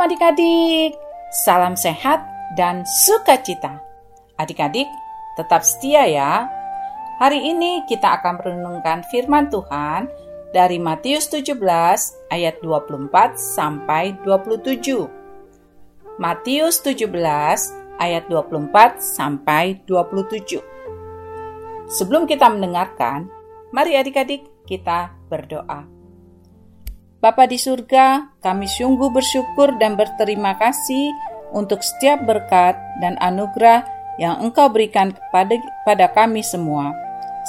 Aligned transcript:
Shalom 0.00 0.16
adik-adik, 0.16 0.96
salam 1.44 1.76
sehat 1.76 2.24
dan 2.56 2.88
sukacita. 3.04 3.84
Adik-adik, 4.40 4.88
tetap 5.36 5.60
setia 5.60 6.08
ya. 6.08 6.48
Hari 7.20 7.52
ini 7.52 7.84
kita 7.84 8.16
akan 8.16 8.40
merenungkan 8.40 9.04
firman 9.12 9.52
Tuhan 9.52 10.08
dari 10.56 10.80
Matius 10.80 11.28
17 11.28 11.52
ayat 12.32 12.64
24 12.64 13.36
sampai 13.36 14.16
27. 14.24 15.04
Matius 16.16 16.80
17 16.80 18.00
ayat 18.00 18.24
24 18.32 19.04
sampai 19.04 19.84
27. 19.84 20.64
Sebelum 21.92 22.24
kita 22.24 22.48
mendengarkan, 22.48 23.28
mari 23.68 24.00
adik-adik 24.00 24.48
kita 24.64 25.12
berdoa. 25.28 25.99
Bapa 27.20 27.44
di 27.44 27.60
surga, 27.60 28.32
kami 28.40 28.64
sungguh 28.64 29.12
bersyukur 29.12 29.76
dan 29.76 29.92
berterima 29.92 30.56
kasih 30.56 31.12
untuk 31.52 31.84
setiap 31.84 32.24
berkat 32.24 32.80
dan 33.04 33.20
anugerah 33.20 33.84
yang 34.16 34.40
Engkau 34.40 34.72
berikan 34.72 35.12
kepada 35.12 35.60
pada 35.84 36.08
kami 36.16 36.40
semua. 36.40 36.96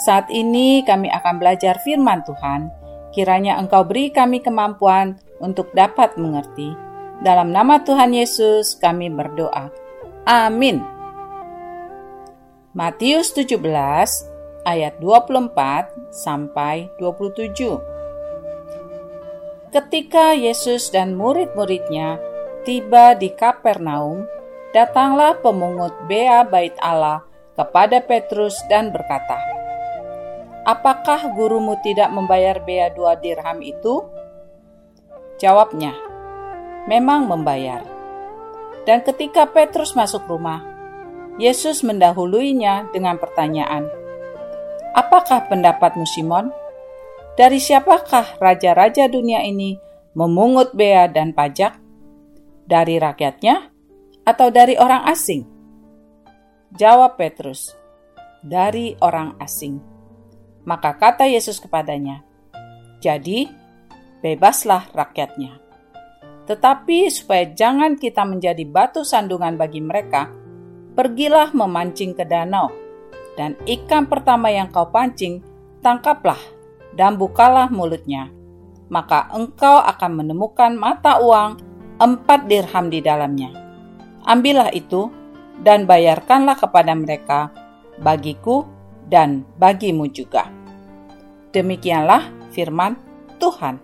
Saat 0.04 0.28
ini 0.28 0.84
kami 0.84 1.08
akan 1.08 1.40
belajar 1.40 1.80
firman 1.88 2.20
Tuhan. 2.28 2.68
Kiranya 3.16 3.56
Engkau 3.64 3.88
beri 3.88 4.12
kami 4.12 4.44
kemampuan 4.44 5.16
untuk 5.40 5.72
dapat 5.72 6.20
mengerti. 6.20 6.76
Dalam 7.24 7.56
nama 7.56 7.80
Tuhan 7.80 8.12
Yesus 8.12 8.76
kami 8.76 9.08
berdoa. 9.08 9.72
Amin. 10.28 10.84
Matius 12.76 13.32
17 13.36 13.56
ayat 14.68 15.00
24 15.00 16.12
sampai 16.12 16.92
27. 17.00 17.91
Ketika 19.72 20.36
Yesus 20.36 20.92
dan 20.92 21.16
murid-muridnya 21.16 22.20
tiba 22.68 23.16
di 23.16 23.32
Kapernaum, 23.32 24.28
datanglah 24.76 25.40
pemungut 25.40 25.96
bea 26.12 26.44
bait 26.44 26.76
Allah 26.84 27.24
kepada 27.56 28.04
Petrus 28.04 28.60
dan 28.68 28.92
berkata, 28.92 29.40
Apakah 30.68 31.32
gurumu 31.40 31.80
tidak 31.80 32.12
membayar 32.12 32.60
bea 32.60 32.92
dua 32.92 33.16
dirham 33.16 33.64
itu? 33.64 34.04
Jawabnya, 35.40 35.96
memang 36.92 37.32
membayar. 37.32 37.80
Dan 38.84 39.08
ketika 39.08 39.48
Petrus 39.48 39.96
masuk 39.96 40.28
rumah, 40.28 40.60
Yesus 41.40 41.80
mendahuluinya 41.80 42.92
dengan 42.92 43.16
pertanyaan, 43.16 43.88
Apakah 44.92 45.48
pendapatmu 45.48 46.04
Simon? 46.04 46.52
Dari 47.32 47.64
siapakah 47.64 48.44
raja-raja 48.44 49.08
dunia 49.08 49.40
ini 49.48 49.80
memungut 50.20 50.76
bea 50.76 51.08
dan 51.08 51.32
pajak? 51.32 51.80
Dari 52.68 53.00
rakyatnya 53.00 53.72
atau 54.28 54.52
dari 54.52 54.76
orang 54.76 55.08
asing? 55.08 55.48
Jawab 56.76 57.16
Petrus, 57.16 57.72
dari 58.44 59.00
orang 59.00 59.40
asing. 59.40 59.80
Maka 60.68 60.96
kata 61.00 61.28
Yesus 61.28 61.64
kepadanya, 61.64 62.20
jadi 63.00 63.48
bebaslah 64.20 64.92
rakyatnya. 64.92 65.56
Tetapi 66.48 67.08
supaya 67.12 67.48
jangan 67.48 67.96
kita 67.96 68.28
menjadi 68.28 68.64
batu 68.68 69.08
sandungan 69.08 69.56
bagi 69.56 69.80
mereka, 69.80 70.28
pergilah 70.96 71.56
memancing 71.56 72.12
ke 72.12 72.28
danau, 72.28 72.72
dan 73.40 73.56
ikan 73.64 74.06
pertama 74.08 74.52
yang 74.52 74.68
kau 74.68 74.88
pancing, 74.92 75.44
tangkaplah 75.80 76.40
dan 76.96 77.16
bukalah 77.16 77.72
mulutnya, 77.72 78.32
maka 78.92 79.32
engkau 79.32 79.80
akan 79.80 80.12
menemukan 80.24 80.76
mata 80.76 81.24
uang 81.24 81.60
empat 81.96 82.52
dirham 82.52 82.92
di 82.92 83.00
dalamnya. 83.00 83.52
Ambillah 84.28 84.70
itu 84.76 85.08
dan 85.64 85.88
bayarkanlah 85.88 86.60
kepada 86.60 86.92
mereka, 86.94 87.50
bagiku 88.04 88.68
dan 89.08 89.48
bagimu 89.56 90.12
juga. 90.12 90.52
Demikianlah 91.56 92.28
firman 92.52 93.00
Tuhan. 93.40 93.80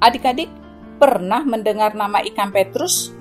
Adik-adik, 0.00 0.48
pernah 0.96 1.44
mendengar 1.44 1.92
nama 1.92 2.24
ikan 2.24 2.52
Petrus? 2.52 3.12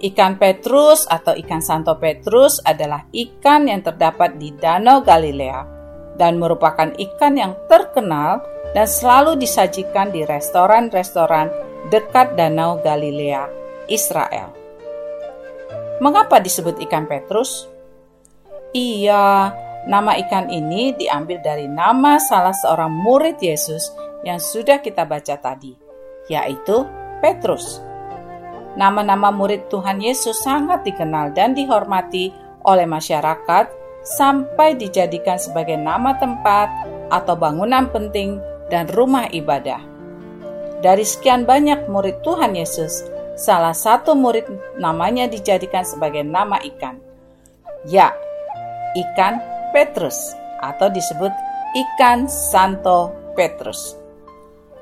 Ikan 0.00 0.40
Petrus 0.40 1.04
atau 1.04 1.36
ikan 1.36 1.60
Santo 1.60 1.96
Petrus 2.00 2.60
adalah 2.64 3.04
ikan 3.12 3.68
yang 3.68 3.84
terdapat 3.84 4.40
di 4.40 4.52
Danau 4.56 5.04
Galilea 5.04 5.79
dan 6.20 6.36
merupakan 6.36 6.92
ikan 6.92 7.32
yang 7.40 7.56
terkenal 7.64 8.44
dan 8.76 8.84
selalu 8.84 9.40
disajikan 9.40 10.12
di 10.12 10.28
restoran-restoran 10.28 11.48
dekat 11.88 12.36
Danau 12.36 12.76
Galilea, 12.84 13.48
Israel. 13.88 14.52
Mengapa 16.04 16.36
disebut 16.36 16.76
ikan 16.84 17.08
Petrus? 17.08 17.64
Iya, 18.76 19.50
nama 19.88 20.12
ikan 20.20 20.52
ini 20.52 20.92
diambil 20.92 21.40
dari 21.40 21.64
nama 21.64 22.20
salah 22.20 22.54
seorang 22.54 22.92
murid 22.92 23.40
Yesus 23.40 23.88
yang 24.20 24.36
sudah 24.36 24.84
kita 24.84 25.08
baca 25.08 25.40
tadi, 25.40 25.72
yaitu 26.28 26.84
Petrus. 27.24 27.80
Nama-nama 28.76 29.34
murid 29.34 29.66
Tuhan 29.66 29.98
Yesus 29.98 30.46
sangat 30.46 30.86
dikenal 30.86 31.34
dan 31.34 31.56
dihormati 31.56 32.30
oleh 32.62 32.86
masyarakat 32.86 33.79
sampai 34.04 34.76
dijadikan 34.76 35.36
sebagai 35.36 35.76
nama 35.76 36.16
tempat 36.16 36.68
atau 37.12 37.34
bangunan 37.36 37.88
penting 37.90 38.40
dan 38.72 38.88
rumah 38.94 39.28
ibadah. 39.28 39.82
Dari 40.80 41.04
sekian 41.04 41.44
banyak 41.44 41.92
murid 41.92 42.24
Tuhan 42.24 42.56
Yesus, 42.56 43.04
salah 43.36 43.76
satu 43.76 44.16
murid 44.16 44.48
namanya 44.80 45.28
dijadikan 45.28 45.84
sebagai 45.84 46.24
nama 46.24 46.56
ikan. 46.64 46.96
Ya, 47.84 48.12
ikan 48.96 49.40
Petrus 49.76 50.32
atau 50.64 50.88
disebut 50.88 51.32
ikan 51.76 52.28
Santo 52.28 53.12
Petrus. 53.36 53.96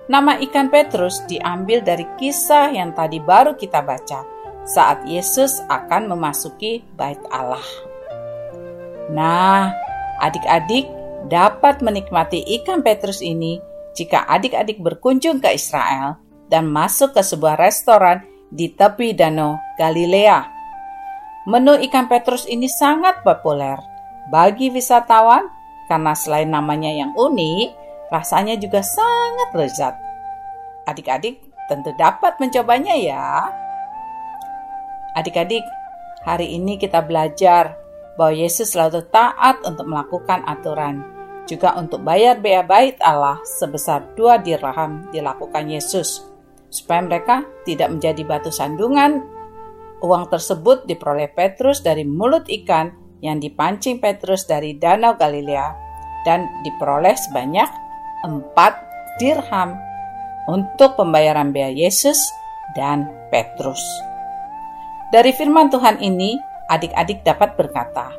Nama 0.09 0.41
ikan 0.41 0.73
Petrus 0.73 1.21
diambil 1.29 1.85
dari 1.85 2.07
kisah 2.17 2.73
yang 2.73 2.97
tadi 2.97 3.21
baru 3.21 3.53
kita 3.59 3.85
baca 3.85 4.25
saat 4.65 5.05
Yesus 5.05 5.61
akan 5.69 6.09
memasuki 6.09 6.81
bait 6.97 7.21
Allah. 7.29 7.88
Nah, 9.09 9.73
adik-adik 10.21 10.85
dapat 11.27 11.81
menikmati 11.81 12.45
ikan 12.61 12.85
petrus 12.85 13.25
ini 13.25 13.59
jika 13.97 14.29
adik-adik 14.29 14.79
berkunjung 14.79 15.41
ke 15.41 15.57
Israel 15.57 16.21
dan 16.53 16.69
masuk 16.69 17.17
ke 17.17 17.23
sebuah 17.25 17.57
restoran 17.57 18.23
di 18.53 18.73
tepi 18.73 19.17
danau 19.17 19.57
Galilea. 19.77 20.45
Menu 21.49 21.81
ikan 21.89 22.07
petrus 22.13 22.45
ini 22.45 22.69
sangat 22.69 23.25
populer 23.25 23.81
bagi 24.29 24.69
wisatawan 24.69 25.49
karena 25.89 26.13
selain 26.13 26.53
namanya 26.53 26.93
yang 26.93 27.17
unik, 27.17 27.73
rasanya 28.13 28.61
juga 28.61 28.85
sangat 28.85 29.49
lezat. 29.57 29.95
Adik-adik 30.85 31.41
tentu 31.73 31.97
dapat 31.97 32.37
mencobanya 32.37 32.93
ya. 32.93 33.49
Adik-adik, 35.17 35.65
hari 36.29 36.53
ini 36.61 36.77
kita 36.77 37.01
belajar 37.01 37.88
bahwa 38.19 38.35
Yesus 38.35 38.75
selalu 38.75 39.07
taat 39.15 39.63
untuk 39.63 39.87
melakukan 39.87 40.43
aturan. 40.43 41.07
Juga 41.47 41.79
untuk 41.79 42.03
bayar 42.03 42.43
bea 42.43 42.67
bait 42.67 42.99
Allah 43.01 43.41
sebesar 43.47 44.13
dua 44.19 44.43
dirham 44.43 45.07
dilakukan 45.15 45.71
Yesus. 45.71 46.27
Supaya 46.69 47.01
mereka 47.01 47.47
tidak 47.65 47.89
menjadi 47.89 48.21
batu 48.27 48.53
sandungan, 48.53 49.25
uang 50.05 50.29
tersebut 50.29 50.85
diperoleh 50.85 51.33
Petrus 51.33 51.81
dari 51.81 52.05
mulut 52.05 52.45
ikan 52.45 52.93
yang 53.25 53.41
dipancing 53.41 54.03
Petrus 54.03 54.45
dari 54.45 54.77
Danau 54.77 55.17
Galilea 55.17 55.73
dan 56.27 56.45
diperoleh 56.67 57.17
sebanyak 57.17 57.71
empat 58.27 58.75
dirham 59.17 59.79
untuk 60.51 60.99
pembayaran 60.99 61.55
bea 61.55 61.71
Yesus 61.71 62.19
dan 62.77 63.09
Petrus. 63.33 63.81
Dari 65.09 65.33
firman 65.33 65.73
Tuhan 65.73 66.05
ini, 66.05 66.37
adik-adik 66.69 67.25
dapat 67.25 67.57
berkata, 67.57 68.15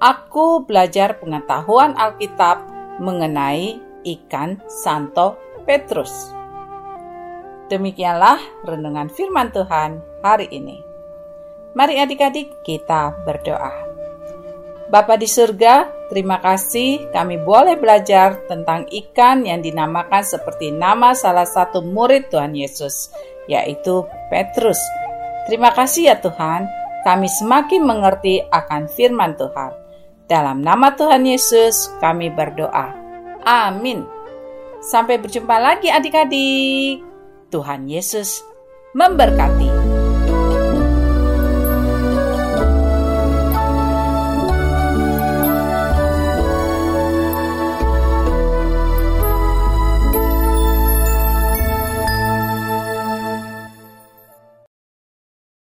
Aku 0.00 0.64
belajar 0.68 1.16
pengetahuan 1.16 1.96
Alkitab 1.96 2.68
mengenai 3.00 3.80
ikan 4.04 4.60
Santo 4.68 5.40
Petrus. 5.64 6.12
Demikianlah 7.72 8.38
renungan 8.68 9.08
firman 9.08 9.50
Tuhan 9.50 9.98
hari 10.20 10.52
ini. 10.52 10.78
Mari 11.76 12.00
adik-adik 12.00 12.64
kita 12.64 13.12
berdoa. 13.24 13.72
Bapa 14.86 15.18
di 15.18 15.26
surga, 15.26 16.06
terima 16.12 16.38
kasih 16.38 17.10
kami 17.10 17.42
boleh 17.42 17.74
belajar 17.74 18.46
tentang 18.46 18.86
ikan 18.86 19.42
yang 19.42 19.58
dinamakan 19.58 20.22
seperti 20.22 20.70
nama 20.70 21.10
salah 21.10 21.44
satu 21.44 21.82
murid 21.82 22.30
Tuhan 22.30 22.54
Yesus, 22.54 23.10
yaitu 23.50 24.06
Petrus. 24.30 24.78
Terima 25.50 25.74
kasih 25.74 26.14
ya 26.14 26.16
Tuhan, 26.22 26.70
kami 27.06 27.30
semakin 27.30 27.86
mengerti 27.86 28.42
akan 28.50 28.90
firman 28.90 29.38
Tuhan. 29.38 29.70
Dalam 30.26 30.58
nama 30.58 30.90
Tuhan 30.98 31.22
Yesus, 31.22 31.86
kami 32.02 32.34
berdoa. 32.34 32.90
Amin. 33.46 34.02
Sampai 34.82 35.22
berjumpa 35.22 35.54
lagi, 35.54 35.86
adik-adik. 35.86 37.06
Tuhan 37.54 37.86
Yesus 37.86 38.42
memberkati. 38.90 39.85